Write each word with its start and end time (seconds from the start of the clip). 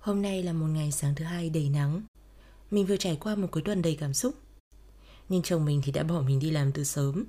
Hôm 0.00 0.22
nay 0.22 0.42
là 0.42 0.52
một 0.52 0.66
ngày 0.66 0.92
sáng 0.92 1.14
thứ 1.14 1.24
hai 1.24 1.50
đầy 1.50 1.68
nắng. 1.68 2.02
Mình 2.70 2.86
vừa 2.86 2.96
trải 2.96 3.16
qua 3.20 3.34
một 3.34 3.46
cuối 3.50 3.62
tuần 3.62 3.82
đầy 3.82 3.96
cảm 4.00 4.14
xúc. 4.14 4.34
Nhưng 5.28 5.42
chồng 5.42 5.64
mình 5.64 5.80
thì 5.84 5.92
đã 5.92 6.02
bỏ 6.02 6.20
mình 6.20 6.38
đi 6.38 6.50
làm 6.50 6.72
từ 6.72 6.84
sớm, 6.84 7.24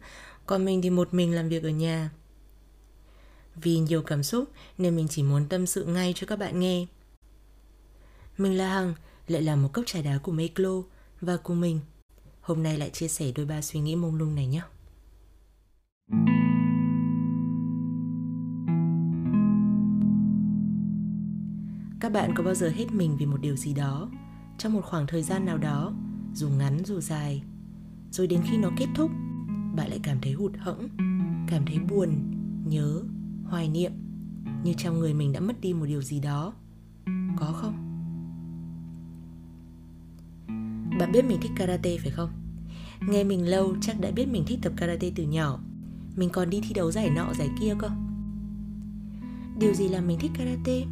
còn 0.45 0.65
mình 0.65 0.81
thì 0.81 0.89
một 0.89 1.13
mình 1.13 1.35
làm 1.35 1.49
việc 1.49 1.63
ở 1.63 1.69
nhà. 1.69 2.11
Vì 3.55 3.79
nhiều 3.79 4.03
cảm 4.03 4.23
xúc 4.23 4.49
nên 4.77 4.95
mình 4.95 5.07
chỉ 5.07 5.23
muốn 5.23 5.45
tâm 5.49 5.67
sự 5.67 5.85
ngay 5.85 6.13
cho 6.15 6.27
các 6.27 6.39
bạn 6.39 6.59
nghe. 6.59 6.85
Mình 8.37 8.57
là 8.57 8.73
Hằng, 8.73 8.93
lại 9.27 9.41
là 9.41 9.55
một 9.55 9.69
cốc 9.73 9.85
trà 9.87 10.01
đá 10.01 10.17
của 10.17 10.31
Meklo 10.31 10.81
và 11.21 11.37
cùng 11.37 11.61
mình. 11.61 11.79
Hôm 12.41 12.63
nay 12.63 12.77
lại 12.77 12.89
chia 12.89 13.07
sẻ 13.07 13.31
đôi 13.35 13.45
ba 13.45 13.61
suy 13.61 13.79
nghĩ 13.79 13.95
mông 13.95 14.15
lung 14.15 14.35
này 14.35 14.47
nhé. 14.47 14.61
Các 22.01 22.11
bạn 22.11 22.33
có 22.35 22.43
bao 22.43 22.55
giờ 22.55 22.69
hết 22.69 22.91
mình 22.91 23.17
vì 23.17 23.25
một 23.25 23.41
điều 23.41 23.55
gì 23.55 23.73
đó 23.73 24.09
trong 24.57 24.73
một 24.73 24.81
khoảng 24.85 25.07
thời 25.07 25.23
gian 25.23 25.45
nào 25.45 25.57
đó, 25.57 25.93
dù 26.33 26.49
ngắn 26.49 26.85
dù 26.85 26.99
dài, 26.99 27.43
rồi 28.11 28.27
đến 28.27 28.41
khi 28.43 28.57
nó 28.57 28.69
kết 28.77 28.87
thúc, 28.95 29.11
bạn 29.75 29.89
lại 29.89 29.99
cảm 30.03 30.17
thấy 30.21 30.31
hụt 30.31 30.51
hẫng, 30.57 30.89
cảm 31.47 31.65
thấy 31.65 31.79
buồn, 31.79 32.09
nhớ, 32.65 33.01
hoài 33.43 33.69
niệm 33.69 33.91
như 34.63 34.73
trong 34.77 34.99
người 34.99 35.13
mình 35.13 35.33
đã 35.33 35.39
mất 35.39 35.61
đi 35.61 35.73
một 35.73 35.85
điều 35.85 36.01
gì 36.01 36.19
đó. 36.19 36.53
Có 37.37 37.53
không? 37.55 37.73
Bạn 40.99 41.11
biết 41.11 41.25
mình 41.25 41.37
thích 41.41 41.51
karate 41.55 41.97
phải 41.97 42.11
không? 42.11 42.29
Nghe 43.07 43.23
mình 43.23 43.47
lâu 43.47 43.75
chắc 43.81 44.01
đã 44.01 44.11
biết 44.11 44.27
mình 44.31 44.43
thích 44.47 44.59
tập 44.61 44.73
karate 44.75 45.11
từ 45.15 45.23
nhỏ. 45.23 45.59
Mình 46.15 46.29
còn 46.29 46.49
đi 46.49 46.61
thi 46.61 46.73
đấu 46.73 46.91
giải 46.91 47.09
nọ 47.09 47.33
giải 47.33 47.49
kia 47.61 47.75
cơ. 47.79 47.89
Điều 49.59 49.73
gì 49.73 49.87
làm 49.87 50.07
mình 50.07 50.19
thích 50.19 50.31
karate? 50.37 50.85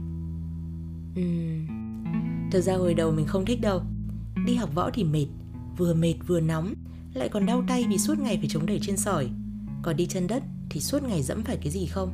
Ừ. 1.20 1.26
Uhm, 1.26 2.50
thật 2.52 2.62
ra 2.62 2.76
hồi 2.76 2.94
đầu 2.94 3.12
mình 3.12 3.26
không 3.26 3.46
thích 3.46 3.62
đâu. 3.62 3.82
Đi 4.46 4.56
học 4.56 4.76
võ 4.76 4.90
thì 4.94 5.04
mệt 5.04 5.26
Vừa 5.78 5.94
mệt 5.94 6.16
vừa 6.28 6.40
nóng 6.40 6.74
Lại 7.14 7.30
còn 7.30 7.46
đau 7.46 7.64
tay 7.68 7.86
vì 7.90 7.98
suốt 7.98 8.20
ngày 8.20 8.38
phải 8.38 8.50
chống 8.50 8.66
đẩy 8.66 8.80
trên 8.82 8.98
sỏi. 8.98 9.30
Còn 9.82 9.96
đi 9.96 10.06
chân 10.06 10.28
đất 10.28 10.44
thì 10.70 10.80
suốt 10.80 11.04
ngày 11.04 11.24
dẫm 11.24 11.44
phải 11.44 11.58
cái 11.58 11.72
gì 11.72 11.86
không? 11.86 12.12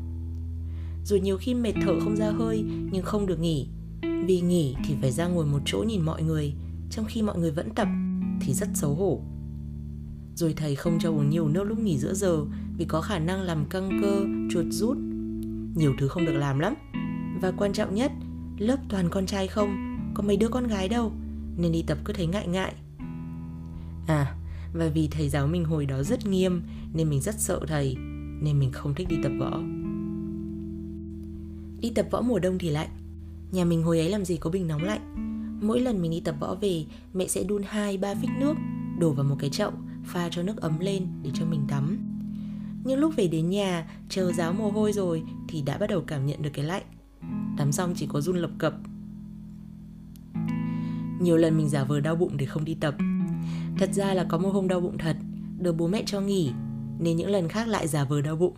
Rồi 1.03 1.19
nhiều 1.19 1.37
khi 1.37 1.53
mệt 1.53 1.73
thở 1.81 1.99
không 1.99 2.15
ra 2.15 2.31
hơi 2.31 2.63
Nhưng 2.91 3.03
không 3.03 3.25
được 3.25 3.39
nghỉ. 3.39 3.67
Vì 4.01 4.41
nghỉ 4.41 4.75
thì 4.85 4.95
phải 5.01 5.11
ra 5.11 5.27
ngồi 5.27 5.45
một 5.45 5.59
chỗ 5.65 5.83
nhìn 5.87 6.01
mọi 6.01 6.23
người 6.23 6.53
Trong 6.89 7.05
khi 7.05 7.21
mọi 7.21 7.37
người 7.37 7.51
vẫn 7.51 7.69
tập 7.69 7.87
Thì 8.41 8.53
rất 8.53 8.67
xấu 8.73 8.95
hổ. 8.95 9.21
Rồi 10.35 10.53
thầy 10.57 10.75
không 10.75 10.99
cho 10.99 11.09
uống 11.09 11.29
nhiều 11.29 11.47
nước 11.47 11.63
lúc 11.63 11.79
nghỉ 11.79 11.97
giữa 11.97 12.13
giờ 12.13 12.45
Vì 12.77 12.85
có 12.85 13.01
khả 13.01 13.19
năng 13.19 13.41
làm 13.41 13.65
căng 13.65 13.99
cơ, 14.01 14.25
chuột 14.51 14.65
rút. 14.69 14.97
Nhiều 15.75 15.93
thứ 15.99 16.07
không 16.07 16.25
được 16.25 16.35
làm 16.35 16.59
lắm. 16.59 16.73
Và 17.41 17.51
quan 17.57 17.73
trọng 17.73 17.95
nhất 17.95 18.11
Lớp 18.57 18.77
toàn 18.89 19.09
con 19.09 19.25
trai 19.25 19.47
không? 19.47 19.97
Có 20.13 20.23
mấy 20.23 20.37
đứa 20.37 20.47
con 20.47 20.67
gái 20.67 20.89
đâu? 20.89 21.11
Nên 21.57 21.71
đi 21.71 21.83
tập 21.87 21.97
cứ 22.05 22.13
thấy 22.13 22.27
ngại 22.27 22.47
ngại. 22.47 22.73
À 24.07 24.35
và 24.73 24.87
vì 24.87 25.07
thầy 25.07 25.29
giáo 25.29 25.47
mình 25.47 25.65
hồi 25.65 25.85
đó 25.85 26.03
rất 26.03 26.25
nghiêm, 26.25 26.61
Nên 26.93 27.09
mình 27.09 27.21
rất 27.21 27.39
sợ 27.39 27.59
thầy, 27.67 27.95
Nên 28.41 28.59
mình 28.59 28.71
không 28.71 28.95
thích 28.95 29.07
đi 29.09 29.15
tập 29.23 29.31
võ. 29.39 29.59
Đi 31.81 31.89
tập 31.95 32.07
võ 32.11 32.21
mùa 32.21 32.39
đông 32.39 32.57
thì 32.57 32.69
lạnh. 32.69 32.89
Nhà 33.51 33.65
mình 33.65 33.83
hồi 33.83 33.99
ấy 33.99 34.09
làm 34.09 34.25
gì 34.25 34.37
có 34.37 34.49
bình 34.49 34.67
nóng 34.67 34.83
lạnh. 34.83 35.15
Mỗi 35.61 35.79
lần 35.79 36.01
mình 36.01 36.11
đi 36.11 36.19
tập 36.19 36.35
võ 36.39 36.55
về, 36.55 36.85
Mẹ 37.13 37.27
sẽ 37.27 37.43
đun 37.43 37.63
hai, 37.65 37.97
ba 37.97 38.15
phích 38.15 38.29
nước, 38.39 38.53
Đổ 38.99 39.11
vào 39.11 39.25
một 39.25 39.35
cái 39.39 39.49
chậu, 39.49 39.71
Pha 40.05 40.29
cho 40.29 40.43
nước 40.43 40.57
ấm 40.57 40.79
lên 40.79 41.07
để 41.23 41.29
cho 41.33 41.45
mình 41.45 41.61
tắm. 41.67 41.99
Nhưng 42.83 42.99
lúc 42.99 43.13
về 43.15 43.27
đến 43.27 43.49
nhà, 43.49 43.87
Chờ 44.09 44.31
giáo 44.31 44.53
mồ 44.53 44.71
hôi 44.71 44.93
rồi 44.93 45.23
Thì 45.47 45.61
đã 45.61 45.77
bắt 45.77 45.89
đầu 45.89 46.03
cảm 46.07 46.25
nhận 46.25 46.41
được 46.41 46.49
cái 46.53 46.65
lạnh. 46.65 46.83
Tắm 47.57 47.71
xong 47.71 47.93
chỉ 47.95 48.07
có 48.07 48.21
run 48.21 48.37
lập 48.37 48.51
cập. 48.57 48.73
Nhiều 51.19 51.37
lần 51.37 51.57
mình 51.57 51.69
giả 51.69 51.83
vờ 51.83 51.99
đau 51.99 52.15
bụng 52.15 52.37
để 52.37 52.45
không 52.45 52.65
đi 52.65 52.73
tập. 52.73 52.95
Thật 53.77 53.89
ra 53.93 54.13
là 54.13 54.23
có 54.23 54.37
một 54.37 54.49
hôm 54.49 54.67
đau 54.67 54.81
bụng 54.81 54.97
thật, 54.97 55.17
Được 55.59 55.77
bố 55.77 55.87
mẹ 55.87 56.03
cho 56.05 56.21
nghỉ, 56.21 56.51
Nên 56.99 57.17
những 57.17 57.29
lần 57.29 57.49
khác 57.49 57.67
lại 57.67 57.87
giả 57.87 58.03
vờ 58.03 58.21
đau 58.21 58.35
bụng. 58.35 58.53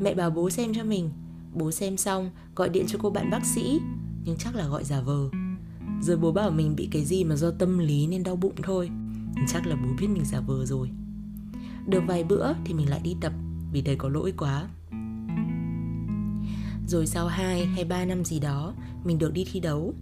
Mẹ 0.00 0.14
bảo 0.14 0.30
bố 0.30 0.50
xem 0.50 0.74
cho 0.74 0.84
mình. 0.84 1.10
Bố 1.54 1.72
xem 1.72 1.96
xong, 1.96 2.30
gọi 2.56 2.68
điện 2.68 2.84
cho 2.88 2.98
cô 3.02 3.10
bạn 3.10 3.30
bác 3.30 3.44
sĩ, 3.44 3.80
Nhưng 4.24 4.36
chắc 4.36 4.54
là 4.54 4.68
gọi 4.68 4.84
giả 4.84 5.00
vờ. 5.00 5.28
Rồi 6.02 6.16
bố 6.16 6.32
bảo 6.32 6.50
mình 6.50 6.76
bị 6.76 6.88
cái 6.92 7.04
gì 7.04 7.24
mà 7.24 7.36
do 7.36 7.50
tâm 7.50 7.78
lý 7.78 8.06
nên 8.06 8.22
đau 8.22 8.36
bụng 8.36 8.54
thôi 8.62 8.90
Chắc 9.48 9.66
là 9.66 9.76
bố 9.76 9.88
biết 10.00 10.06
mình 10.08 10.24
giả 10.24 10.40
vờ 10.40 10.66
rồi. 10.66 10.90
Được 11.86 12.02
vài 12.06 12.24
bữa 12.24 12.52
thì 12.64 12.74
mình 12.74 12.90
lại 12.90 13.00
đi 13.04 13.16
tập, 13.20 13.32
Vì 13.72 13.82
thấy 13.82 13.96
có 13.96 14.08
lỗi 14.08 14.32
quá 14.36 14.68
rồi 16.86 17.06
sau 17.06 17.26
2 17.26 17.66
hay 17.66 17.84
3 17.84 18.04
năm 18.04 18.24
gì 18.24 18.40
đó, 18.40 18.74
Mình 19.04 19.18
được 19.18 19.32
đi 19.32 19.44
thi 19.52 19.60
đấu. 19.60 19.94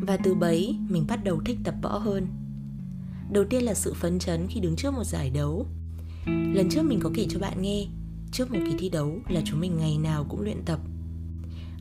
Và 0.00 0.16
từ 0.16 0.34
bấy, 0.34 0.76
mình 0.88 1.04
bắt 1.08 1.24
đầu 1.24 1.40
thích 1.44 1.58
tập 1.64 1.74
võ 1.82 1.98
hơn. 1.98 2.26
Đầu 3.32 3.44
tiên 3.44 3.62
là 3.62 3.74
sự 3.74 3.94
phấn 3.94 4.18
chấn 4.18 4.46
khi 4.48 4.60
đứng 4.60 4.76
trước 4.76 4.94
một 4.94 5.04
giải 5.04 5.30
đấu. 5.30 5.66
Lần 6.26 6.68
trước 6.70 6.82
mình 6.82 7.00
có 7.02 7.10
kể 7.14 7.26
cho 7.30 7.38
bạn 7.38 7.62
nghe, 7.62 7.86
Trước 8.32 8.52
một 8.52 8.58
kỳ 8.66 8.74
thi 8.78 8.88
đấu 8.88 9.18
là 9.28 9.40
chúng 9.44 9.60
mình 9.60 9.76
ngày 9.78 9.98
nào 9.98 10.26
cũng 10.28 10.40
luyện 10.40 10.62
tập. 10.64 10.80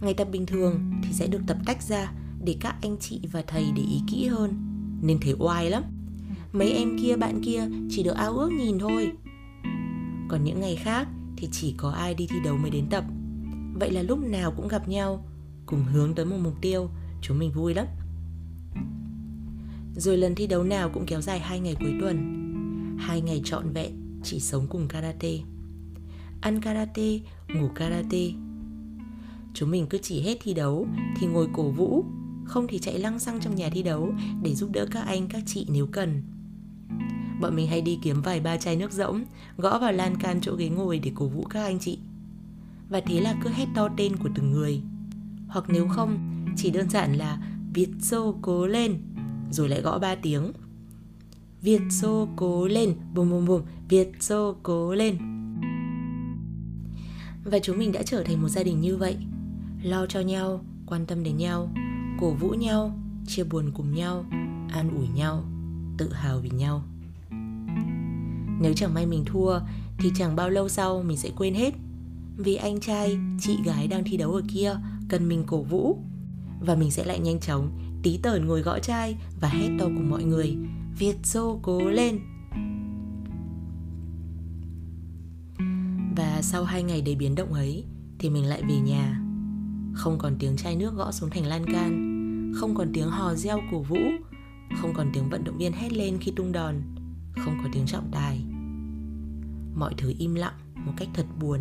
Ngày 0.02 0.14
tập 0.14 0.28
bình 0.32 0.46
thường 0.46 0.92
thì 1.04 1.14
sẽ 1.14 1.28
được 1.28 1.42
tập 1.48 1.58
tách 1.66 1.84
ra 1.84 2.12
Để 2.44 2.56
các 2.60 2.76
anh 2.82 2.98
chị 3.00 3.22
và 3.32 3.44
thầy 3.48 3.66
để 3.76 3.82
ý 3.82 4.02
kỹ 4.08 4.28
hơn. 4.28 4.54
Nên 5.02 5.20
thấy 5.22 5.36
oai 5.40 5.70
lắm. 5.70 5.84
Mấy 6.54 6.72
em 6.72 6.98
kia, 7.02 7.16
bạn 7.16 7.42
kia 7.44 7.68
chỉ 7.90 8.04
được 8.04 8.16
ao 8.16 8.38
ước 8.38 8.52
nhìn 8.52 8.80
thôi. 8.80 9.12
Còn 10.28 10.44
những 10.44 10.60
ngày 10.60 10.76
khác 10.76 11.08
thì 11.38 11.50
chỉ 11.52 11.74
có 11.78 11.90
ai 11.90 12.14
đi 12.14 12.28
thi 12.28 12.36
đấu 12.46 12.58
mới 12.58 12.72
đến 12.72 12.86
tập. 12.90 13.04
Vậy 13.80 13.92
là 13.92 14.02
lúc 14.02 14.20
nào 14.20 14.54
cũng 14.58 14.68
gặp 14.68 14.88
nhau 14.88 15.26
Cùng 15.66 15.84
hướng 15.84 16.16
tới 16.16 16.26
một 16.26 16.38
mục 16.44 16.54
tiêu. 16.62 16.90
Chúng 17.22 17.40
mình 17.40 17.52
vui 17.52 17.74
lắm. 17.74 17.88
Rồi 19.96 20.18
lần 20.18 20.36
thi 20.36 20.48
đấu 20.48 20.64
nào 20.64 20.90
cũng 20.90 21.06
kéo 21.06 21.22
dài 21.22 21.40
hai 21.40 21.60
ngày 21.60 21.76
cuối 21.80 21.94
tuần. 22.02 22.18
Hai 23.00 23.22
ngày 23.22 23.42
trọn 23.46 23.74
vẹn 23.74 24.20
Chỉ 24.24 24.40
sống 24.40 24.68
cùng 24.70 24.88
karate. 24.88 25.40
Ăn 26.42 26.62
karate, 26.62 27.20
ngủ 27.48 27.70
karate. 27.76 28.32
Chúng 29.54 29.72
mình 29.72 29.88
cứ 29.90 29.98
chỉ 29.98 30.22
hết 30.22 30.38
thi 30.44 30.54
đấu 30.54 30.88
Thì 31.20 31.28
ngồi 31.28 31.48
cổ 31.54 31.70
vũ. 31.72 32.04
Không 32.46 32.68
thì 32.68 32.80
chạy 32.80 33.00
lăng 33.00 33.20
xăng 33.20 33.40
trong 33.40 33.56
nhà 33.56 33.70
thi 33.74 33.84
đấu 33.84 34.14
Để 34.44 34.56
giúp 34.56 34.70
đỡ 34.74 34.86
các 34.92 35.02
anh 35.02 35.28
các 35.28 35.44
chị 35.46 35.66
nếu 35.70 35.88
cần. 35.92 36.24
Bọn 37.42 37.56
mình 37.56 37.68
hay 37.68 37.82
đi 37.82 38.00
kiếm 38.02 38.22
vài 38.22 38.40
ba 38.40 38.58
chai 38.58 38.76
nước 38.76 38.92
rỗng 38.92 39.24
Gõ 39.58 39.80
vào 39.80 39.92
lan 39.92 40.16
can 40.16 40.42
chỗ 40.42 40.56
ghế 40.56 40.70
ngồi 40.70 41.00
để 41.00 41.12
cổ 41.16 41.28
vũ 41.28 41.44
các 41.44 41.64
anh 41.64 41.80
chị 41.80 42.00
và 42.90 43.02
thế 43.06 43.22
là 43.22 43.36
cứ 43.44 43.50
hét 43.50 43.68
to 43.76 43.90
tên 43.98 44.16
của 44.18 44.30
từng 44.36 44.52
người. 44.52 44.82
Hoặc 45.48 45.66
nếu 45.68 45.88
không, 45.88 46.18
chỉ 46.58 46.72
đơn 46.72 46.90
giản 46.90 47.14
là 47.14 47.38
Việt 47.74 47.90
Xô 48.02 48.36
cố 48.42 48.68
lên, 48.68 49.02
rồi 49.52 49.70
lại 49.70 49.82
gõ 49.82 50.00
ba 50.00 50.16
tiếng. 50.16 50.52
Việt 51.62 51.82
Xô 51.90 52.28
cố 52.36 52.68
lên, 52.68 52.96
bùm 53.14 53.30
bùm 53.30 53.46
bùm, 53.46 53.62
Việt 53.90 54.12
Xô 54.20 54.56
cố 54.64 54.94
lên. 54.94 55.18
Và 57.44 57.60
chúng 57.60 57.78
mình 57.78 57.92
đã 57.92 58.04
trở 58.04 58.24
thành 58.24 58.42
một 58.42 58.50
gia 58.50 58.64
đình 58.64 58.82
như 58.82 58.98
vậy. 58.98 59.18
Lo 59.84 60.06
cho 60.06 60.20
nhau, 60.20 60.66
quan 60.86 61.06
tâm 61.06 61.24
đến 61.24 61.38
nhau, 61.38 61.70
cổ 62.20 62.32
vũ 62.32 62.50
nhau, 62.50 63.00
chia 63.28 63.44
buồn 63.44 63.72
cùng 63.74 63.94
nhau, 63.94 64.26
an 64.70 64.90
ủi 64.96 65.08
nhau, 65.08 65.44
tự 65.98 66.14
hào 66.14 66.40
vì 66.40 66.50
nhau. 66.50 66.84
Nếu 68.62 68.74
chẳng 68.76 68.94
may 68.94 69.06
mình 69.06 69.26
thua, 69.26 69.60
thì 69.98 70.12
chẳng 70.16 70.36
bao 70.36 70.50
lâu 70.50 70.70
sau 70.70 71.04
mình 71.04 71.18
sẽ 71.18 71.30
quên 71.36 71.54
hết 71.54 71.74
vì 72.40 72.56
anh 72.56 72.80
trai, 72.80 73.18
chị 73.40 73.58
gái 73.66 73.88
đang 73.88 74.04
thi 74.04 74.18
đấu 74.18 74.34
ở 74.34 74.42
kia 74.48 74.76
cần 75.10 75.30
mình 75.30 75.44
cổ 75.48 75.62
vũ. 75.62 75.98
Và 76.60 76.76
mình 76.76 76.92
sẽ 76.92 77.06
lại 77.06 77.20
nhanh 77.20 77.40
chóng 77.40 77.72
tí 78.04 78.18
tởn 78.18 78.48
ngồi 78.48 78.62
gõ 78.62 78.80
chai 78.80 79.18
và 79.42 79.50
hét 79.50 79.70
to 79.80 79.86
cùng 79.86 80.10
mọi 80.10 80.24
người 80.24 80.58
Việt 80.98 81.18
Xô 81.24 81.60
cố 81.62 81.80
lên! 81.90 82.20
Và 86.16 86.42
sau 86.42 86.64
hai 86.64 86.84
ngày 86.84 87.02
đầy 87.02 87.16
biến 87.16 87.36
động 87.36 87.54
ấy 87.54 87.86
Thì 88.20 88.30
mình 88.30 88.46
lại 88.46 88.62
về 88.70 88.80
nhà. 88.80 89.22
Không 89.94 90.18
còn 90.18 90.36
tiếng 90.40 90.58
chai 90.58 90.76
nước 90.76 90.96
gõ 90.96 91.12
xuống 91.12 91.30
thành 91.30 91.46
lan 91.46 91.66
can 91.66 92.52
Không 92.56 92.76
còn 92.76 92.92
tiếng 92.94 93.10
hò 93.10 93.36
reo 93.36 93.60
cổ 93.72 93.82
vũ 93.82 94.00
Không 94.82 94.94
còn 94.94 95.10
tiếng 95.14 95.30
vận 95.30 95.44
động 95.44 95.58
viên 95.58 95.74
hét 95.74 95.94
lên 95.94 96.18
khi 96.22 96.32
tung 96.36 96.52
đòn 96.52 96.76
Không 97.36 97.58
có 97.64 97.70
tiếng 97.74 97.86
trọng 97.86 98.10
tài. 98.12 98.42
Mọi 99.76 99.94
thứ 99.98 100.14
im 100.18 100.36
lặng 100.36 100.54
một 100.76 100.94
cách 100.98 101.10
thật 101.14 101.26
buồn 101.40 101.60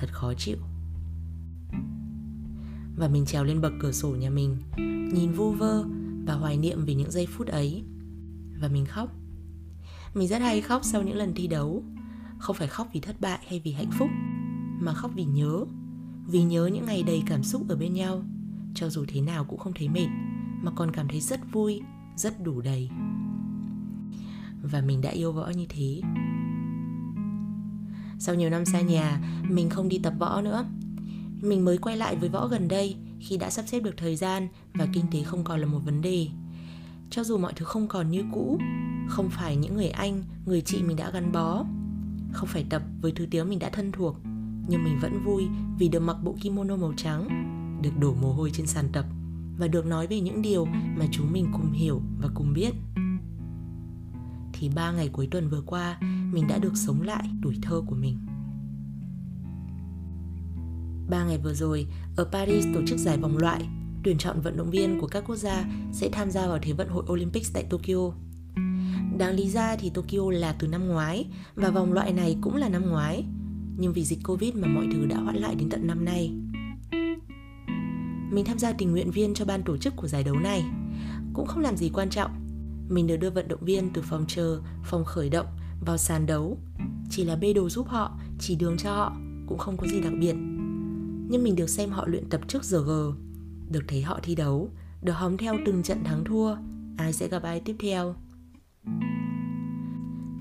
thật 0.00 0.12
khó 0.12 0.34
chịu. 0.34 0.56
Và 2.96 3.08
mình 3.08 3.26
trèo 3.26 3.44
lên 3.44 3.60
bậc 3.60 3.72
cửa 3.80 3.92
sổ 3.92 4.10
nhà 4.10 4.30
mình, 4.30 4.56
nhìn 5.14 5.32
vu 5.32 5.52
vơ 5.52 5.84
và 6.24 6.34
hoài 6.34 6.56
niệm 6.56 6.84
về 6.84 6.94
những 6.94 7.10
giây 7.10 7.26
phút 7.26 7.46
ấy. 7.46 7.84
Và 8.60 8.68
mình 8.68 8.86
khóc. 8.86 9.12
Mình 10.14 10.28
rất 10.28 10.38
hay 10.38 10.60
khóc 10.60 10.84
sau 10.84 11.02
những 11.02 11.16
lần 11.16 11.34
thi 11.34 11.46
đấu. 11.46 11.84
Không 12.38 12.56
phải 12.56 12.68
khóc 12.68 12.88
vì 12.92 13.00
thất 13.00 13.20
bại 13.20 13.38
hay 13.48 13.60
vì 13.64 13.72
hạnh 13.72 13.90
phúc, 13.98 14.08
mà 14.80 14.94
khóc 14.94 15.10
vì 15.14 15.24
nhớ. 15.24 15.64
Vì 16.26 16.42
nhớ 16.42 16.66
những 16.66 16.86
ngày 16.86 17.02
đầy 17.02 17.22
cảm 17.26 17.42
xúc 17.42 17.62
ở 17.68 17.76
bên 17.76 17.94
nhau. 17.94 18.22
Cho 18.74 18.88
dù 18.88 19.04
thế 19.08 19.20
nào 19.20 19.44
cũng 19.44 19.58
không 19.58 19.72
thấy 19.72 19.88
mệt, 19.88 20.08
mà 20.62 20.70
còn 20.76 20.92
cảm 20.92 21.08
thấy 21.08 21.20
rất 21.20 21.40
vui, 21.52 21.80
rất 22.16 22.44
đủ 22.44 22.60
đầy. 22.60 22.90
Và 24.62 24.80
mình 24.80 25.00
đã 25.00 25.10
yêu 25.10 25.32
võ 25.32 25.48
như 25.48 25.66
thế 25.68 26.00
sau 28.20 28.34
nhiều 28.34 28.50
năm 28.50 28.64
xa 28.64 28.80
nhà, 28.80 29.20
mình 29.48 29.70
không 29.70 29.88
đi 29.88 29.98
tập 29.98 30.14
võ 30.18 30.40
nữa. 30.40 30.64
Mình 31.42 31.64
mới 31.64 31.78
quay 31.78 31.96
lại 31.96 32.16
với 32.16 32.28
võ 32.28 32.46
gần 32.46 32.68
đây 32.68 32.96
khi 33.20 33.36
đã 33.36 33.50
sắp 33.50 33.64
xếp 33.68 33.80
được 33.80 33.94
thời 33.96 34.16
gian 34.16 34.48
và 34.74 34.86
kinh 34.92 35.04
tế 35.12 35.22
không 35.22 35.44
còn 35.44 35.60
là 35.60 35.66
một 35.66 35.80
vấn 35.84 36.02
đề. 36.02 36.26
Cho 37.10 37.24
dù 37.24 37.38
mọi 37.38 37.52
thứ 37.56 37.64
không 37.64 37.88
còn 37.88 38.10
như 38.10 38.24
cũ, 38.32 38.58
không 39.08 39.30
phải 39.30 39.56
những 39.56 39.74
người 39.74 39.88
anh, 39.88 40.22
người 40.46 40.60
chị 40.60 40.82
mình 40.82 40.96
đã 40.96 41.10
gắn 41.10 41.32
bó, 41.32 41.64
không 42.32 42.48
phải 42.48 42.64
tập 42.70 42.82
với 43.00 43.12
thứ 43.12 43.26
tiếng 43.30 43.48
mình 43.48 43.58
đã 43.58 43.68
thân 43.70 43.92
thuộc, 43.92 44.16
nhưng 44.68 44.84
mình 44.84 44.98
vẫn 45.02 45.24
vui 45.24 45.44
vì 45.78 45.88
được 45.88 46.00
mặc 46.00 46.16
bộ 46.24 46.36
kimono 46.40 46.76
màu 46.76 46.92
trắng, 46.96 47.28
được 47.82 47.98
đổ 47.98 48.14
mồ 48.22 48.32
hôi 48.32 48.50
trên 48.54 48.66
sàn 48.66 48.88
tập 48.92 49.04
và 49.58 49.68
được 49.68 49.86
nói 49.86 50.06
về 50.06 50.20
những 50.20 50.42
điều 50.42 50.64
mà 50.96 51.06
chúng 51.12 51.32
mình 51.32 51.46
cùng 51.52 51.72
hiểu 51.72 52.02
và 52.20 52.28
cùng 52.34 52.52
biết. 52.52 52.70
Thì 54.60 54.68
ba 54.68 54.92
ngày 54.92 55.08
cuối 55.12 55.28
tuần 55.30 55.48
vừa 55.48 55.62
qua, 55.66 55.98
mình 56.32 56.44
đã 56.48 56.58
được 56.58 56.76
sống 56.76 57.02
lại 57.02 57.30
tuổi 57.42 57.58
thơ 57.62 57.82
của 57.86 57.94
mình. 57.94 58.18
Ba 61.10 61.24
ngày 61.24 61.38
vừa 61.38 61.54
rồi, 61.54 61.86
ở 62.16 62.28
Paris 62.32 62.66
tổ 62.74 62.80
chức 62.86 62.98
giải 62.98 63.16
vòng 63.16 63.38
loại, 63.38 63.68
tuyển 64.04 64.18
chọn 64.18 64.40
vận 64.40 64.56
động 64.56 64.70
viên 64.70 65.00
của 65.00 65.06
các 65.06 65.24
quốc 65.26 65.36
gia 65.36 65.64
sẽ 65.92 66.08
tham 66.12 66.30
gia 66.30 66.46
vào 66.46 66.58
Thế 66.62 66.72
vận 66.72 66.88
hội 66.88 67.04
Olympics 67.12 67.52
tại 67.54 67.64
Tokyo. 67.70 68.12
Đáng 69.18 69.34
lý 69.34 69.50
ra 69.50 69.76
thì 69.76 69.90
Tokyo 69.90 70.30
là 70.30 70.52
từ 70.52 70.68
năm 70.68 70.88
ngoái 70.88 71.26
và 71.54 71.70
vòng 71.70 71.92
loại 71.92 72.12
này 72.12 72.36
cũng 72.40 72.56
là 72.56 72.68
năm 72.68 72.90
ngoái, 72.90 73.24
nhưng 73.78 73.92
vì 73.92 74.04
dịch 74.04 74.18
Covid 74.24 74.54
mà 74.54 74.68
mọi 74.68 74.86
thứ 74.92 75.06
đã 75.06 75.16
hoãn 75.16 75.36
lại 75.36 75.54
đến 75.54 75.68
tận 75.70 75.86
năm 75.86 76.04
nay. 76.04 76.32
Mình 78.32 78.44
tham 78.44 78.58
gia 78.58 78.72
tình 78.72 78.90
nguyện 78.90 79.10
viên 79.10 79.34
cho 79.34 79.44
ban 79.44 79.62
tổ 79.62 79.76
chức 79.76 79.96
của 79.96 80.08
giải 80.08 80.24
đấu 80.24 80.36
này. 80.36 80.64
Cũng 81.32 81.46
không 81.46 81.62
làm 81.62 81.76
gì 81.76 81.90
quan 81.94 82.10
trọng. 82.10 82.49
Mình 82.90 83.06
được 83.06 83.16
đưa 83.16 83.30
vận 83.30 83.48
động 83.48 83.64
viên 83.64 83.90
từ 83.92 84.02
phòng 84.02 84.24
chờ, 84.28 84.60
phòng 84.84 85.04
khởi 85.04 85.28
động 85.28 85.46
vào 85.86 85.96
sàn 85.96 86.26
đấu. 86.26 86.58
Chỉ 87.10 87.24
là 87.24 87.36
bê 87.36 87.52
đồ 87.52 87.68
giúp 87.68 87.88
họ, 87.88 88.18
chỉ 88.38 88.56
đường 88.56 88.76
cho 88.78 88.94
họ, 88.94 89.16
cũng 89.46 89.58
không 89.58 89.76
có 89.76 89.86
gì 89.86 90.00
đặc 90.00 90.12
biệt. 90.20 90.34
Nhưng 91.28 91.42
mình 91.42 91.56
được 91.56 91.68
xem 91.68 91.90
họ 91.90 92.06
luyện 92.06 92.28
tập 92.28 92.40
trước 92.48 92.64
giờ 92.64 92.82
G, 92.82 92.90
được 93.72 93.82
thấy 93.88 94.02
họ 94.02 94.20
thi 94.22 94.34
đấu, 94.34 94.70
được 95.02 95.12
hóng 95.12 95.36
theo 95.36 95.56
từng 95.66 95.82
trận 95.82 96.04
thắng 96.04 96.24
thua, 96.24 96.56
ai 96.96 97.12
sẽ 97.12 97.28
gặp 97.28 97.42
ai 97.42 97.60
tiếp 97.60 97.76
theo. 97.78 98.14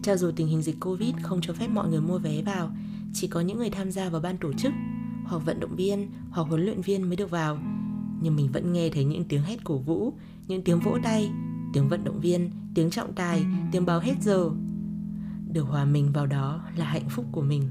Cho 0.04 0.18
dù 0.18 0.32
tình 0.36 0.48
hình 0.48 0.62
dịch 0.62 0.78
Covid 0.82 1.14
không 1.24 1.42
cho 1.42 1.54
phép 1.54 1.68
mọi 1.68 1.90
người 1.90 2.02
mua 2.02 2.18
vé 2.18 2.42
vào, 2.42 2.72
chỉ 3.14 3.28
có 3.28 3.42
những 3.42 3.58
người 3.58 3.70
tham 3.70 3.92
gia 3.92 4.10
vào 4.10 4.22
ban 4.22 4.38
tổ 4.38 4.54
chức 4.54 4.74
hoặc 5.26 5.46
vận 5.46 5.60
động 5.60 5.76
viên 5.76 6.12
hoặc 6.32 6.44
huấn 6.44 6.66
luyện 6.66 6.82
viên 6.82 7.04
mới 7.04 7.16
được 7.16 7.30
vào 7.30 7.60
nhưng 8.22 8.36
mình 8.36 8.50
vẫn 8.52 8.74
nghe 8.74 8.90
thấy 8.90 9.04
những 9.04 9.24
tiếng 9.24 9.44
hét 9.44 9.64
cổ 9.64 9.78
vũ 9.78 10.14
những 10.48 10.64
tiếng 10.64 10.80
vỗ 10.80 10.98
tay 11.04 11.32
tiếng 11.74 11.90
vận 11.90 12.04
động 12.04 12.20
viên, 12.20 12.52
tiếng 12.76 12.90
trọng 12.90 13.14
tài, 13.14 13.46
tiếng 13.72 13.86
báo 13.86 14.00
hết 14.00 14.14
giờ. 14.22 14.50
Được 15.52 15.64
hòa 15.64 15.86
mình 15.86 16.12
vào 16.12 16.26
đó 16.26 16.62
là 16.76 16.86
hạnh 16.86 17.10
phúc 17.10 17.26
của 17.32 17.42
mình. 17.42 17.64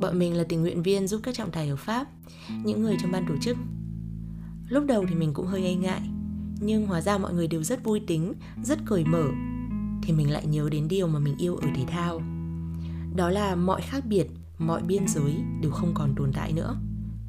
Bọn 0.00 0.18
mình 0.18 0.34
là 0.34 0.44
tình 0.48 0.60
nguyện 0.60 0.82
viên 0.82 1.06
giúp 1.06 1.20
các 1.24 1.34
trọng 1.34 1.50
tài 1.50 1.68
ở 1.68 1.76
pháp, 1.76 2.06
những 2.64 2.82
người 2.82 2.96
trong 3.02 3.12
ban 3.12 3.26
tổ 3.28 3.34
chức. 3.42 3.56
Lúc 4.68 4.84
đầu 4.86 5.04
thì 5.08 5.14
mình 5.14 5.34
cũng 5.34 5.46
hơi 5.46 5.64
e 5.64 5.74
ngại, 5.74 6.00
nhưng 6.60 6.86
hóa 6.86 7.00
ra 7.00 7.18
mọi 7.18 7.34
người 7.34 7.48
đều 7.48 7.62
rất 7.62 7.84
vui 7.84 8.00
tính, 8.06 8.32
rất 8.64 8.78
cởi 8.86 9.04
mở. 9.04 9.24
Thì 10.02 10.12
mình 10.12 10.30
lại 10.30 10.46
nhớ 10.46 10.68
đến 10.72 10.88
điều 10.88 11.08
mà 11.08 11.18
mình 11.18 11.36
yêu 11.38 11.56
ở 11.56 11.68
thể 11.74 11.84
thao. 11.88 12.22
Đó 13.16 13.30
là 13.30 13.54
mọi 13.54 13.80
khác 13.80 14.06
biệt, 14.06 14.26
mọi 14.58 14.82
biên 14.82 15.08
giới 15.08 15.34
đều 15.62 15.70
không 15.70 15.94
còn 15.94 16.14
tồn 16.16 16.32
tại 16.32 16.52
nữa. 16.52 16.76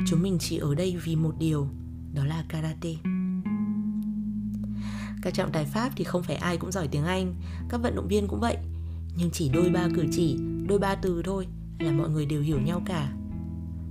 Chúng 0.07 0.21
mình 0.21 0.37
chỉ 0.39 0.57
ở 0.57 0.75
đây 0.75 0.97
vì 1.03 1.15
một 1.15 1.35
điều, 1.39 1.67
đó 2.13 2.25
là 2.25 2.45
karate 2.49 2.95
các 5.27 5.33
trọng 5.33 5.51
tài 5.51 5.65
pháp 5.65 5.91
thì 5.95 6.03
không 6.03 6.23
phải 6.23 6.35
ai 6.35 6.57
cũng 6.57 6.71
giỏi 6.71 6.87
tiếng 6.87 7.03
anh 7.03 7.35
các 7.69 7.81
vận 7.81 7.95
động 7.95 8.07
viên 8.07 8.27
cũng 8.27 8.39
vậy 8.39 8.57
nhưng 9.17 9.29
chỉ 9.31 9.49
đôi 9.49 9.69
ba 9.69 9.87
cử 9.95 10.05
chỉ 10.11 10.37
đôi 10.67 10.79
ba 10.79 10.95
từ 10.95 11.21
thôi 11.25 11.47
là 11.79 11.91
mọi 11.91 12.09
người 12.09 12.25
đều 12.25 12.41
hiểu 12.41 12.59
nhau 12.61 12.81
cả 12.85 13.11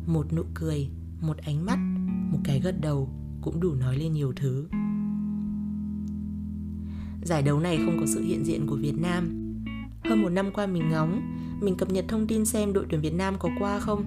một 0.06 0.32
nụ 0.32 0.42
cười 0.54 0.88
một 1.20 1.36
ánh 1.36 1.66
mắt 1.66 1.78
một 2.32 2.38
cái 2.44 2.60
gật 2.60 2.80
đầu 2.80 3.08
cũng 3.42 3.60
đủ 3.60 3.74
nói 3.74 3.96
lên 3.96 4.12
nhiều 4.12 4.32
thứ 4.36 4.68
giải 7.22 7.42
đấu 7.42 7.60
này 7.60 7.78
không 7.84 7.96
có 8.00 8.06
sự 8.06 8.22
hiện 8.22 8.44
diện 8.44 8.66
của 8.66 8.76
việt 8.76 8.98
nam 8.98 9.42
hơn 10.04 10.22
một 10.22 10.28
năm 10.28 10.50
qua 10.52 10.66
mình 10.66 10.90
ngóng 10.90 11.36
mình 11.60 11.76
cập 11.76 11.90
nhật 11.90 12.04
thông 12.08 12.26
tin 12.26 12.44
xem 12.44 12.72
đội 12.72 12.86
tuyển 12.88 13.00
Việt 13.00 13.14
Nam 13.14 13.36
có 13.38 13.48
qua 13.58 13.78
không. 13.78 14.04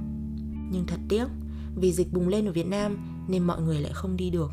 Nhưng 0.72 0.86
thật 0.88 1.00
tiếc, 1.10 1.26
vì 1.76 1.92
dịch 1.92 2.14
bùng 2.14 2.28
lên 2.28 2.46
ở 2.46 2.52
Việt 2.52 2.68
Nam 2.68 2.98
nên 3.28 3.44
mọi 3.44 3.62
người 3.62 3.82
lại 3.82 3.92
không 3.94 4.18
đi 4.18 4.30
được. 4.30 4.52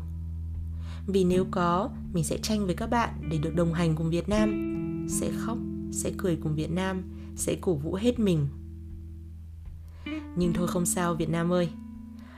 Vì 1.07 1.23
nếu 1.23 1.45
có, 1.51 1.89
mình 2.13 2.23
sẽ 2.23 2.37
tranh 2.37 2.65
với 2.65 2.75
các 2.75 2.89
bạn 2.89 3.09
để 3.31 3.37
được 3.37 3.55
đồng 3.55 3.73
hành 3.73 3.95
cùng 3.95 4.09
Việt 4.09 4.29
Nam, 4.29 4.49
sẽ 5.09 5.31
khóc, 5.37 5.57
sẽ 5.91 6.11
cười 6.17 6.35
cùng 6.35 6.55
Việt 6.55 6.71
Nam, 6.71 7.03
sẽ 7.35 7.55
cổ 7.61 7.75
vũ 7.75 7.93
hết 7.93 8.19
mình. 8.19 8.47
Nhưng 10.35 10.53
thôi 10.53 10.67
không 10.67 10.85
sao 10.85 11.15
Việt 11.15 11.29
Nam 11.29 11.53
ơi. 11.53 11.69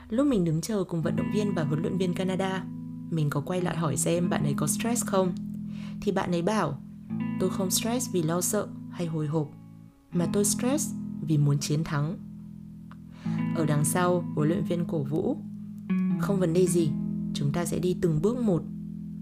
Lúc 0.08 0.26
mình 0.26 0.44
đứng 0.44 0.60
chờ 0.60 0.84
cùng 0.84 1.02
vận 1.02 1.16
động 1.16 1.30
viên 1.34 1.54
và 1.54 1.64
huấn 1.64 1.82
luyện 1.82 1.98
viên 1.98 2.14
Canada, 2.14 2.64
mình 3.10 3.30
có 3.30 3.40
quay 3.40 3.60
lại 3.60 3.76
hỏi 3.76 3.96
xem 3.96 4.30
bạn 4.30 4.42
ấy 4.42 4.54
có 4.56 4.66
stress 4.66 5.04
không. 5.04 5.34
Thì 6.00 6.12
bạn 6.12 6.30
ấy 6.30 6.42
bảo, 6.42 6.78
tôi 7.40 7.50
không 7.50 7.70
stress 7.70 8.12
vì 8.12 8.22
lo 8.22 8.40
sợ 8.40 8.68
hay 8.90 9.06
hồi 9.06 9.26
hộp 9.26 9.50
mà 10.12 10.26
tôi 10.32 10.44
stress 10.44 10.94
vì 11.22 11.38
muốn 11.38 11.58
chiến 11.58 11.84
thắng. 11.84 12.16
Ở 13.56 13.66
đằng 13.66 13.84
sau, 13.84 14.24
huấn 14.34 14.48
luyện 14.48 14.64
viên 14.64 14.84
cổ 14.84 15.02
vũ. 15.02 15.36
Không 16.20 16.40
vấn 16.40 16.52
đề 16.52 16.66
gì, 16.66 16.90
chúng 17.34 17.52
ta 17.52 17.64
sẽ 17.64 17.78
đi 17.78 17.96
từng 18.00 18.22
bước 18.22 18.38
một 18.38 18.62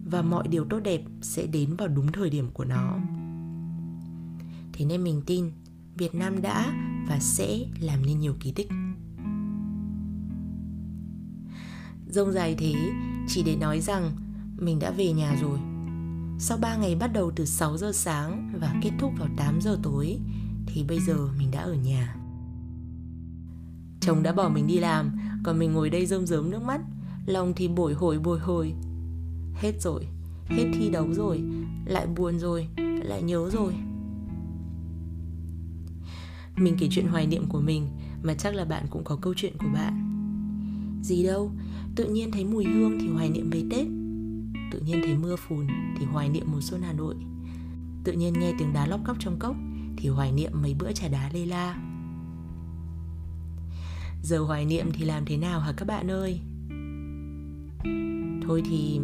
và 0.04 0.22
mọi 0.22 0.48
điều 0.48 0.64
tốt 0.64 0.80
đẹp 0.80 1.02
sẽ 1.22 1.46
đến 1.46 1.76
vào 1.76 1.88
đúng 1.88 2.12
thời 2.12 2.30
điểm 2.30 2.50
của 2.52 2.64
nó. 2.64 2.98
Thế 4.72 4.84
nên 4.84 5.04
mình 5.04 5.22
tin 5.26 5.50
Việt 5.96 6.14
Nam 6.14 6.42
đã 6.42 6.72
và 7.08 7.18
sẽ 7.20 7.58
làm 7.80 8.06
nên 8.06 8.20
nhiều 8.20 8.34
kỳ 8.40 8.52
tích. 8.52 8.68
Rông 12.10 12.32
dài 12.32 12.54
thế, 12.58 12.74
chỉ 13.28 13.42
để 13.42 13.56
nói 13.56 13.80
rằng 13.80 14.12
mình 14.58 14.78
đã 14.78 14.90
về 14.90 15.12
nhà 15.12 15.36
rồi. 15.42 15.58
Sau 16.38 16.58
3 16.58 16.76
ngày 16.76 16.94
bắt 16.94 17.12
đầu 17.12 17.32
từ 17.36 17.44
6 17.44 17.76
giờ 17.76 17.92
sáng 17.92 18.52
và 18.60 18.74
kết 18.82 18.90
thúc 18.98 19.12
vào 19.18 19.28
8 19.36 19.60
giờ 19.60 19.78
tối, 19.82 20.18
thì 20.66 20.84
bây 20.84 21.00
giờ 21.00 21.28
mình 21.38 21.50
đã 21.50 21.60
ở 21.60 21.74
nhà 21.74 22.18
chồng 24.00 24.22
đã 24.22 24.32
bỏ 24.32 24.48
mình 24.48 24.66
đi 24.66 24.78
làm, 24.78 25.18
còn 25.44 25.58
mình 25.58 25.72
ngồi 25.72 25.90
đây 25.90 26.06
rơm 26.06 26.26
rớm 26.26 26.50
nước 26.50 26.62
mắt 26.62 26.80
lòng 27.28 27.52
thì 27.56 27.68
bồi 27.68 27.94
hồi 27.94 28.18
bồi 28.18 28.38
hồi. 28.38 28.74
Hết 29.54 29.80
rồi, 29.80 30.06
hết 30.46 30.70
thi 30.74 30.90
đấu 30.90 31.12
rồi, 31.12 31.42
lại 31.84 32.06
buồn 32.06 32.38
rồi, 32.38 32.68
lại 33.02 33.22
nhớ 33.22 33.50
rồi. 33.50 33.72
Mình 36.56 36.76
kể 36.78 36.88
chuyện 36.90 37.08
hoài 37.08 37.26
niệm 37.26 37.46
của 37.48 37.60
mình, 37.60 37.88
mà 38.22 38.34
chắc 38.34 38.54
là 38.54 38.64
bạn 38.64 38.86
cũng 38.90 39.04
có 39.04 39.16
câu 39.16 39.34
chuyện 39.36 39.52
của 39.58 39.68
bạn. 39.74 40.04
Gì 41.02 41.22
đâu, 41.22 41.50
tự 41.96 42.04
nhiên 42.04 42.30
thấy 42.32 42.44
mùi 42.44 42.64
hương 42.64 42.98
thì 43.00 43.08
hoài 43.08 43.30
niệm 43.30 43.50
về 43.50 43.62
tết. 43.70 43.86
Tự 44.72 44.80
nhiên 44.80 45.00
thấy 45.04 45.14
mưa 45.14 45.36
phùn 45.36 45.66
thì 45.98 46.04
hoài 46.04 46.28
niệm 46.28 46.46
mùa 46.52 46.60
xuân 46.60 46.82
hà 46.82 46.92
nội. 46.92 47.14
Tự 48.04 48.12
nhiên 48.12 48.32
nghe 48.32 48.52
tiếng 48.58 48.72
đá 48.72 48.86
lóc 48.86 49.00
cóc 49.04 49.16
trong 49.20 49.38
cốc 49.38 49.56
thì 49.96 50.08
hoài 50.08 50.32
niệm 50.32 50.50
mấy 50.62 50.74
bữa 50.74 50.92
trà 50.92 51.08
đá 51.08 51.30
lê 51.32 51.46
la. 51.46 51.82
Giờ 54.22 54.38
hoài 54.38 54.64
niệm 54.64 54.86
thì 54.92 55.04
làm 55.04 55.24
thế 55.24 55.36
nào 55.36 55.60
hả 55.60 55.72
các 55.76 55.88
bạn 55.88 56.10
ơi? 56.10 56.40
Thôi 58.46 58.62
thì 58.70 59.00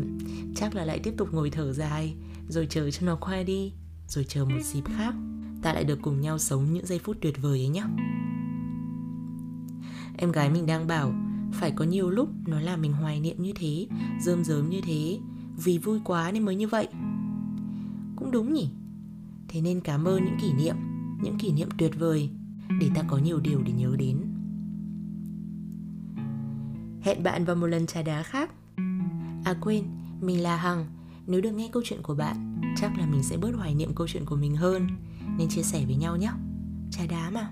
chắc 0.56 0.74
là 0.74 0.84
lại 0.84 0.98
tiếp 0.98 1.14
tục 1.16 1.28
ngồi 1.32 1.50
thở 1.50 1.72
dài, 1.72 2.14
rồi 2.48 2.66
chờ 2.70 2.90
cho 2.90 3.06
nó 3.06 3.16
qua 3.16 3.42
đi, 3.42 3.72
rồi 4.08 4.24
chờ 4.28 4.44
một 4.44 4.60
dịp 4.62 4.84
khác. 4.96 5.14
Ta 5.62 5.74
lại 5.74 5.84
được 5.84 5.98
cùng 6.02 6.20
nhau 6.20 6.38
sống 6.38 6.72
những 6.72 6.86
giây 6.86 6.98
phút 6.98 7.16
tuyệt 7.20 7.42
vời 7.42 7.58
ấy 7.60 7.68
nhé 7.68 7.84
em 10.18 10.32
gái 10.32 10.50
mình 10.50 10.66
đang 10.66 10.86
bảo, 10.86 11.14
phải 11.52 11.70
có 11.70 11.84
nhiều 11.84 12.10
lúc 12.10 12.28
nó 12.46 12.60
làm 12.60 12.82
mình 12.82 12.92
hoài 12.92 13.20
niệm 13.20 13.42
như 13.42 13.52
thế, 13.54 13.86
rơm 14.20 14.44
rớm 14.44 14.70
như 14.70 14.80
thế, 14.80 15.18
vì 15.64 15.78
vui 15.78 16.00
quá 16.04 16.30
nên 16.32 16.44
mới 16.44 16.56
như 16.56 16.68
vậy. 16.68 16.88
Cũng 18.16 18.30
đúng 18.30 18.52
nhỉ. 18.52 18.68
Thế 19.48 19.60
nên 19.60 19.80
cảm 19.80 20.04
ơn 20.04 20.24
những 20.24 20.38
kỷ 20.40 20.52
niệm, 20.52 20.76
những 21.22 21.38
kỷ 21.38 21.52
niệm 21.52 21.68
tuyệt 21.78 21.92
vời 21.98 22.30
để 22.80 22.90
ta 22.94 23.02
có 23.08 23.18
nhiều 23.18 23.40
điều 23.40 23.62
để 23.62 23.72
nhớ 23.72 23.96
đến. 23.98 24.18
Hẹn 27.02 27.22
bạn 27.22 27.44
vào 27.44 27.56
một 27.56 27.66
lần 27.66 27.86
trà 27.86 28.02
đá 28.02 28.22
khác 28.22 28.50
à 29.54 29.58
quên, 29.60 29.84
mình 30.20 30.42
là 30.42 30.56
hằng. 30.56 30.86
Nếu 31.26 31.40
được 31.40 31.52
nghe 31.52 31.68
câu 31.72 31.82
chuyện 31.86 32.02
của 32.02 32.14
bạn, 32.14 32.60
chắc 32.76 32.98
là 32.98 33.06
mình 33.06 33.22
sẽ 33.22 33.36
bớt 33.36 33.54
hoài 33.56 33.74
niệm 33.74 33.94
câu 33.94 34.08
chuyện 34.08 34.24
của 34.24 34.36
mình 34.36 34.56
hơn. 34.56 34.88
Nên 35.38 35.48
chia 35.48 35.62
sẻ 35.62 35.84
với 35.86 35.96
nhau 35.96 36.16
nhé. 36.16 36.30
Trà 36.90 37.06
đá 37.06 37.30
mà. 37.30 37.50